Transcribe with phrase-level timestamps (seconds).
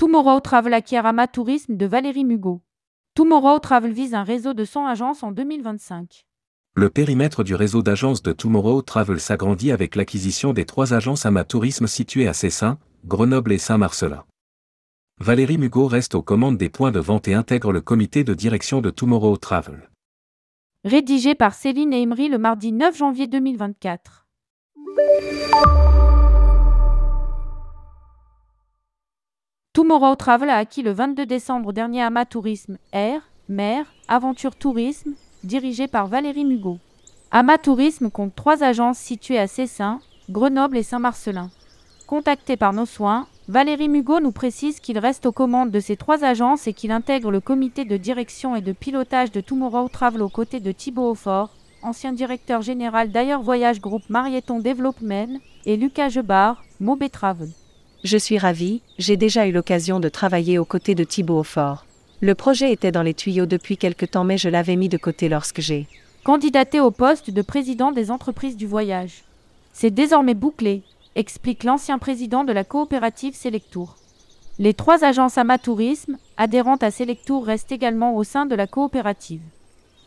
[0.00, 2.62] Tomorrow Travel acquiert Ama Tourisme de Valérie Mugot.
[3.14, 6.24] Tomorrow Travel vise un réseau de 100 agences en 2025.
[6.74, 11.44] Le périmètre du réseau d'agences de Tomorrow Travel s'agrandit avec l'acquisition des trois agences Ama
[11.44, 14.24] Tourisme situées à Cessin, Grenoble et Saint-Marcelin.
[15.18, 18.80] Valérie Mugot reste aux commandes des points de vente et intègre le comité de direction
[18.80, 19.90] de Tomorrow Travel.
[20.82, 24.28] Rédigé par Céline et Emery le mardi 9 janvier 2024.
[29.72, 35.12] Tomorrow Travel a acquis le 22 décembre dernier Ama Tourisme, Air, Mer, Aventure Tourisme,
[35.44, 36.78] dirigé par Valérie Mugot.
[37.30, 41.50] Ama Tourisme compte trois agences situées à Cessin, Grenoble et Saint-Marcelin.
[42.08, 46.24] Contacté par nos soins, Valérie Mugot nous précise qu'il reste aux commandes de ces trois
[46.24, 50.28] agences et qu'il intègre le comité de direction et de pilotage de Tomorrow Travel aux
[50.28, 56.64] côtés de Thibaut Aufort, ancien directeur général d'Ailleurs Voyage Group Marieton Development, et Lucas Gebard,
[56.80, 57.50] Mobé Travel.
[58.02, 61.84] Je suis ravie, j'ai déjà eu l'occasion de travailler aux côtés de Thibaut Aufort.
[62.22, 65.28] Le projet était dans les tuyaux depuis quelque temps mais je l'avais mis de côté
[65.28, 65.86] lorsque j'ai
[66.24, 69.24] candidaté au poste de président des entreprises du voyage.
[69.74, 70.82] C'est désormais bouclé,
[71.14, 73.96] explique l'ancien président de la coopérative Selectour.
[74.58, 79.42] Les trois agences amatourisme, adhérentes à Selectour, restent également au sein de la coopérative.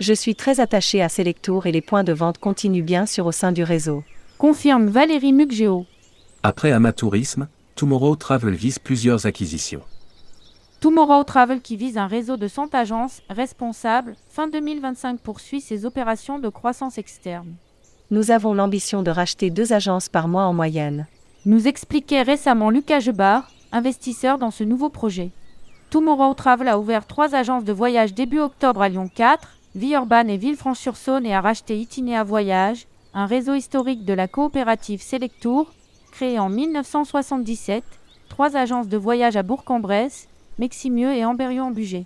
[0.00, 3.32] Je suis très attaché à Selectour et les points de vente continuent bien sur au
[3.32, 4.02] sein du réseau.
[4.38, 5.86] Confirme Valérie Mugéo.
[6.42, 9.82] Après Amatourisme, Tomorrow Travel vise plusieurs acquisitions.
[10.80, 16.38] Tomorrow Travel qui vise un réseau de 100 agences responsables, fin 2025 poursuit ses opérations
[16.38, 17.54] de croissance externe.
[18.10, 21.06] Nous avons l'ambition de racheter deux agences par mois en moyenne.
[21.46, 25.30] Nous expliquait récemment Lucas Gebard, investisseur dans ce nouveau projet.
[25.90, 30.36] Tomorrow Travel a ouvert trois agences de voyage début octobre à Lyon 4, Villeurbanne et
[30.36, 35.72] Villefranche-sur-Saône et a racheté Itinéa Voyage, un réseau historique de la coopérative Selectour,
[36.12, 37.82] créé en 1977,
[38.28, 40.28] trois agences de voyage à Bourg-en-Bresse,
[40.60, 42.04] Meximieux et Amberieu-en-Bugey.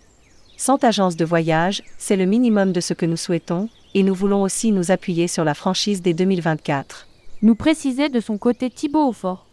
[0.56, 4.42] 100 agences de voyage, c'est le minimum de ce que nous souhaitons, et nous voulons
[4.42, 7.06] aussi nous appuyer sur la franchise dès 2024.
[7.42, 9.46] Nous précisait de son côté Thibaut Aufort.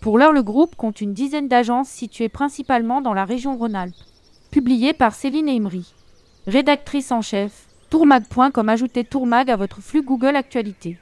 [0.00, 3.94] Pour l'heure, le groupe compte une dizaine d'agences situées principalement dans la région Rhône-Alpes.
[4.52, 5.92] Publié par Céline Emery.
[6.46, 10.98] Rédactrice en chef, tourmag.com ajoutez Tourmag à votre flux Google Actualité.